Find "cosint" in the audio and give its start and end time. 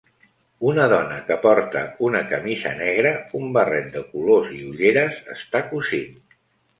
5.75-6.17